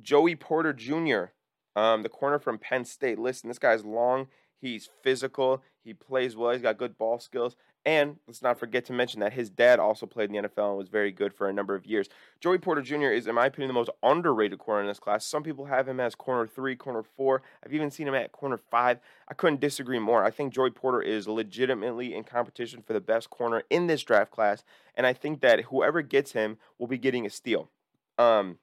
Joey 0.00 0.36
Porter 0.36 0.72
Jr., 0.72 1.32
um, 1.74 2.02
the 2.02 2.08
corner 2.08 2.38
from 2.38 2.58
Penn 2.58 2.84
State. 2.84 3.18
Listen, 3.18 3.48
this 3.48 3.58
guy's 3.58 3.84
long. 3.84 4.28
He's 4.60 4.88
physical. 5.02 5.62
He 5.84 5.94
plays 5.94 6.36
well. 6.36 6.52
He's 6.52 6.62
got 6.62 6.78
good 6.78 6.98
ball 6.98 7.18
skills. 7.18 7.56
And 7.86 8.16
let's 8.26 8.42
not 8.42 8.58
forget 8.58 8.84
to 8.86 8.92
mention 8.92 9.20
that 9.20 9.32
his 9.32 9.48
dad 9.48 9.78
also 9.78 10.04
played 10.04 10.30
in 10.30 10.42
the 10.42 10.48
NFL 10.48 10.70
and 10.70 10.76
was 10.76 10.88
very 10.88 11.10
good 11.10 11.32
for 11.32 11.48
a 11.48 11.52
number 11.52 11.74
of 11.74 11.86
years. 11.86 12.08
Joey 12.40 12.58
Porter 12.58 12.82
Jr. 12.82 13.06
is, 13.06 13.26
in 13.26 13.34
my 13.34 13.46
opinion, 13.46 13.68
the 13.68 13.72
most 13.74 13.88
underrated 14.02 14.58
corner 14.58 14.82
in 14.82 14.88
this 14.88 14.98
class. 14.98 15.24
Some 15.24 15.42
people 15.42 15.66
have 15.66 15.88
him 15.88 16.00
as 16.00 16.14
corner 16.14 16.46
three, 16.46 16.76
corner 16.76 17.02
four. 17.02 17.40
I've 17.64 17.72
even 17.72 17.90
seen 17.90 18.08
him 18.08 18.14
at 18.14 18.32
corner 18.32 18.58
five. 18.58 18.98
I 19.28 19.34
couldn't 19.34 19.60
disagree 19.60 20.00
more. 20.00 20.24
I 20.24 20.30
think 20.30 20.52
Joey 20.52 20.70
Porter 20.70 21.00
is 21.00 21.28
legitimately 21.28 22.14
in 22.14 22.24
competition 22.24 22.82
for 22.82 22.92
the 22.92 23.00
best 23.00 23.30
corner 23.30 23.62
in 23.70 23.86
this 23.86 24.02
draft 24.02 24.32
class. 24.32 24.64
And 24.94 25.06
I 25.06 25.14
think 25.14 25.40
that 25.40 25.62
whoever 25.62 26.02
gets 26.02 26.32
him 26.32 26.58
will 26.78 26.88
be 26.88 26.98
getting 26.98 27.24
a 27.24 27.30
steal. 27.30 27.70
Um, 28.18 28.58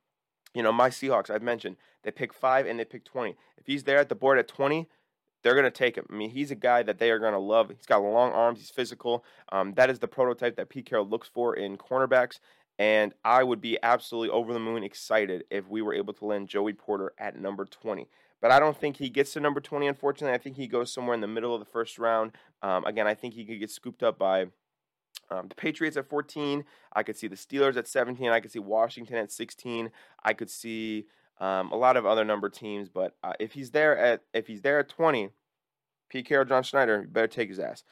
you 0.54 0.62
know, 0.62 0.72
my 0.72 0.90
Seahawks, 0.90 1.30
I've 1.32 1.42
mentioned, 1.42 1.78
they 2.04 2.12
pick 2.12 2.34
five 2.34 2.68
and 2.68 2.80
they 2.80 2.86
pick 2.86 3.06
20. 3.06 3.36
If 3.58 3.66
he's 3.66 3.86
there 3.86 3.98
at 3.98 4.10
the 4.10 4.16
board 4.16 4.38
at 4.38 4.48
20, 4.48 4.88
they're 5.46 5.54
going 5.54 5.64
to 5.64 5.70
take 5.70 5.96
him. 5.96 6.08
I 6.12 6.16
mean, 6.16 6.32
he's 6.32 6.50
a 6.50 6.56
guy 6.56 6.82
that 6.82 6.98
they 6.98 7.12
are 7.12 7.20
going 7.20 7.34
to 7.34 7.40
love. 7.40 7.70
He's 7.70 7.86
got 7.86 8.02
long 8.02 8.32
arms. 8.32 8.58
He's 8.58 8.72
physical. 8.72 9.24
Um, 9.52 9.76
that 9.76 9.92
is 9.92 10.00
the 10.00 10.08
prototype 10.08 10.56
that 10.56 10.70
Pete 10.70 10.88
Carroll 10.88 11.08
looks 11.08 11.28
for 11.28 11.56
in 11.56 11.78
cornerbacks. 11.78 12.40
And 12.80 13.14
I 13.24 13.44
would 13.44 13.62
be 13.62 13.78
absolutely 13.84 14.32
over 14.32 14.54
the 14.54 14.60
moon 14.60 14.84
excited 14.84 15.44
if 15.52 15.70
we 15.70 15.84
were 15.84 15.94
able 15.94 16.16
to 16.16 16.26
land 16.26 16.48
Joey 16.48 16.74
Porter 16.74 17.14
at 17.20 17.40
number 17.40 17.64
20. 17.64 18.08
But 18.42 18.50
I 18.50 18.60
don't 18.60 18.76
think 18.76 18.98
he 18.98 19.08
gets 19.08 19.34
to 19.34 19.40
number 19.40 19.62
20, 19.62 19.86
unfortunately. 19.86 20.34
I 20.34 20.40
think 20.40 20.56
he 20.56 20.66
goes 20.66 20.92
somewhere 20.92 21.14
in 21.14 21.22
the 21.22 21.28
middle 21.28 21.54
of 21.54 21.60
the 21.60 21.72
first 21.72 22.00
round. 22.00 22.32
Um, 22.64 22.84
again, 22.86 23.06
I 23.06 23.14
think 23.14 23.36
he 23.36 23.46
could 23.46 23.60
get 23.60 23.70
scooped 23.70 24.02
up 24.02 24.18
by 24.18 24.48
um, 25.30 25.48
the 25.48 25.56
Patriots 25.56 25.96
at 25.96 26.10
14. 26.10 26.66
I 26.92 27.04
could 27.04 27.18
see 27.18 27.28
the 27.28 27.36
Steelers 27.36 27.78
at 27.78 27.88
17. 27.88 28.28
I 28.30 28.40
could 28.40 28.52
see 28.52 28.58
Washington 28.58 29.18
at 29.18 29.32
16. 29.32 29.92
I 30.24 30.34
could 30.34 30.50
see 30.50 31.06
um, 31.40 31.72
a 31.72 31.76
lot 31.76 31.98
of 31.98 32.06
other 32.06 32.24
number 32.24 32.50
teams. 32.50 32.90
But 32.90 33.16
uh, 33.24 33.34
if 33.40 33.54
he's 33.54 33.72
there 33.72 33.98
at 33.98 34.24
if 34.34 34.48
he's 34.48 34.62
there 34.62 34.80
at 34.80 34.90
20, 34.90 35.30
Pete 36.10 36.26
Carroll, 36.26 36.46
John 36.46 36.64
Schneider, 36.64 37.02
you 37.02 37.08
better 37.08 37.28
take 37.28 37.50
his 37.50 37.60
ass. 37.60 37.84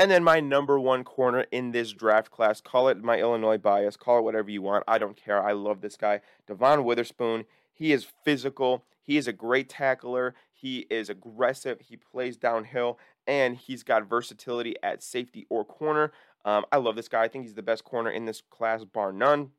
And 0.00 0.10
then 0.10 0.22
my 0.22 0.38
number 0.38 0.78
one 0.78 1.02
corner 1.02 1.46
in 1.50 1.72
this 1.72 1.92
draft 1.92 2.30
class, 2.30 2.60
call 2.60 2.88
it 2.88 3.02
my 3.02 3.18
Illinois 3.18 3.58
bias, 3.58 3.96
call 3.96 4.18
it 4.20 4.22
whatever 4.22 4.48
you 4.48 4.62
want. 4.62 4.84
I 4.86 4.98
don't 4.98 5.16
care. 5.16 5.42
I 5.42 5.52
love 5.52 5.80
this 5.80 5.96
guy. 5.96 6.20
Devon 6.46 6.84
Witherspoon, 6.84 7.46
he 7.72 7.92
is 7.92 8.06
physical. 8.24 8.84
He 9.02 9.16
is 9.16 9.26
a 9.26 9.32
great 9.32 9.68
tackler. 9.68 10.36
He 10.52 10.86
is 10.90 11.10
aggressive. 11.10 11.80
He 11.80 11.96
plays 11.96 12.36
downhill, 12.36 12.98
and 13.26 13.56
he's 13.56 13.82
got 13.82 14.08
versatility 14.08 14.76
at 14.84 15.02
safety 15.02 15.46
or 15.48 15.64
corner. 15.64 16.12
Um, 16.44 16.64
I 16.70 16.76
love 16.76 16.94
this 16.94 17.08
guy. 17.08 17.24
I 17.24 17.28
think 17.28 17.44
he's 17.44 17.54
the 17.54 17.62
best 17.62 17.84
corner 17.84 18.10
in 18.10 18.24
this 18.24 18.40
class, 18.50 18.84
bar 18.84 19.12
none. 19.12 19.50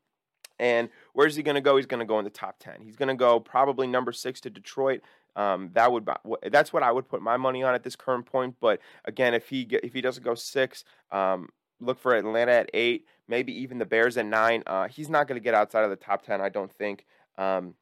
And 0.59 0.89
where's 1.13 1.35
he 1.35 1.43
going 1.43 1.55
to 1.55 1.61
go? 1.61 1.77
He's 1.77 1.85
going 1.85 1.99
to 1.99 2.05
go 2.05 2.19
in 2.19 2.25
the 2.25 2.29
top 2.29 2.57
10. 2.59 2.81
He's 2.81 2.95
going 2.95 3.07
to 3.07 3.15
go 3.15 3.39
probably 3.39 3.87
number 3.87 4.11
six 4.11 4.41
to 4.41 4.49
Detroit. 4.49 5.01
Um, 5.35 5.69
that 5.73 5.91
would 5.91 6.07
that's 6.51 6.73
what 6.73 6.83
I 6.83 6.91
would 6.91 7.07
put 7.07 7.21
my 7.21 7.37
money 7.37 7.63
on 7.63 7.73
at 7.73 7.83
this 7.83 7.95
current 7.95 8.25
point. 8.25 8.55
But 8.59 8.79
again, 9.05 9.33
if 9.33 9.47
he 9.49 9.61
if 9.71 9.93
he 9.93 10.01
doesn't 10.01 10.23
go 10.23 10.35
six, 10.35 10.83
um, 11.11 11.49
look 11.79 11.99
for 11.99 12.15
Atlanta 12.15 12.51
at 12.51 12.69
eight, 12.73 13.05
maybe 13.27 13.53
even 13.61 13.77
the 13.77 13.85
Bears 13.85 14.17
at 14.17 14.25
nine. 14.25 14.63
Uh, 14.67 14.87
he's 14.87 15.09
not 15.09 15.27
going 15.27 15.39
to 15.39 15.43
get 15.43 15.53
outside 15.53 15.83
of 15.83 15.91
the 15.91 15.95
top 15.95 16.23
ten, 16.23 16.41
I 16.41 16.49
don't 16.49 16.71
think. 16.71 17.05
Um, 17.37 17.75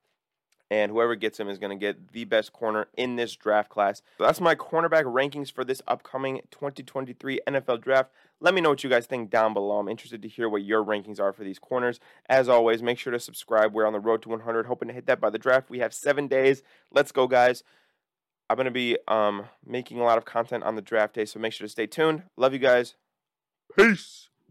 and 0.70 0.92
whoever 0.92 1.16
gets 1.16 1.40
him 1.40 1.50
is 1.50 1.58
going 1.58 1.78
to 1.78 1.80
get 1.80 2.12
the 2.12 2.26
best 2.26 2.54
corner 2.54 2.88
in 2.96 3.16
this 3.16 3.36
draft 3.36 3.70
class. 3.70 4.02
So 4.18 4.26
that's 4.26 4.42
my 4.42 4.56
cornerback 4.56 5.04
rankings 5.04 5.52
for 5.52 5.64
this 5.64 5.82
upcoming 5.88 6.42
2023 6.52 7.40
NFL 7.48 7.82
draft. 7.82 8.12
Let 8.40 8.54
me 8.54 8.62
know 8.62 8.70
what 8.70 8.84
you 8.84 8.90
guys 8.90 9.06
think 9.06 9.30
down 9.30 9.54
below. 9.54 9.80
I'm 9.80 9.88
interested 9.88 10.22
to 10.22 10.28
hear 10.28 10.48
what 10.50 10.64
your 10.64 10.84
rankings 10.84 11.20
are 11.20 11.34
for 11.34 11.44
these 11.44 11.60
corners. 11.60 12.00
As 12.30 12.50
always, 12.50 12.84
make 12.84 13.00
sure 13.00 13.12
to 13.12 13.20
subscribe. 13.20 13.74
We're 13.74 13.88
on 13.88 13.94
the 13.94 14.00
road 14.00 14.22
to 14.24 14.30
100, 14.30 14.66
hoping 14.66 14.90
to 14.90 14.94
hit 14.94 15.08
that 15.08 15.20
by 15.20 15.30
the 15.30 15.40
draft. 15.40 15.70
We 15.70 15.80
have 15.80 15.94
seven 15.94 16.28
days. 16.28 16.62
Let's 16.92 17.12
go, 17.12 17.28
guys. 17.28 17.64
I'm 18.50 18.56
going 18.56 18.66
to 18.66 18.72
be 18.72 18.98
um, 19.08 19.46
making 19.66 20.00
a 20.00 20.04
lot 20.04 20.18
of 20.18 20.26
content 20.26 20.64
on 20.64 20.76
the 20.76 20.82
draft 20.82 21.16
day, 21.16 21.26
so 21.26 21.40
make 21.40 21.54
sure 21.54 21.66
to 21.66 21.72
stay 21.72 21.88
tuned. 21.88 22.24
Love 22.38 22.54
you 22.54 22.60
guys. 22.60 22.96
Peace. 23.76 24.30